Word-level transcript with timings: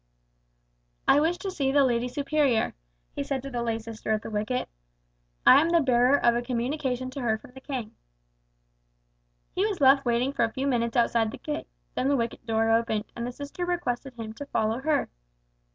"I 1.07 1.19
wish 1.19 1.37
to 1.37 1.51
see 1.51 1.71
the 1.71 1.83
lady 1.83 2.07
superior," 2.07 2.73
he 3.15 3.21
said 3.21 3.43
to 3.43 3.51
the 3.51 3.61
lay 3.61 3.77
sister 3.77 4.09
at 4.09 4.23
the 4.23 4.31
wicket. 4.31 4.67
"I 5.45 5.61
am 5.61 5.69
the 5.69 5.79
bearer 5.79 6.17
of 6.17 6.33
a 6.33 6.41
communication 6.41 7.11
to 7.11 7.21
her 7.21 7.37
from 7.37 7.51
the 7.51 7.61
king." 7.61 7.93
He 9.53 9.63
was 9.63 9.79
left 9.79 10.03
waiting 10.03 10.33
for 10.33 10.43
a 10.43 10.53
few 10.53 10.65
minutes 10.65 10.97
outside 10.97 11.29
the 11.29 11.37
gate, 11.37 11.67
then 11.93 12.07
the 12.07 12.17
wicket 12.17 12.43
door 12.47 12.71
opened, 12.71 13.11
and 13.15 13.27
the 13.27 13.31
sister 13.31 13.63
requested 13.63 14.15
him 14.15 14.33
to 14.33 14.45
follow 14.47 14.79
her. 14.79 15.07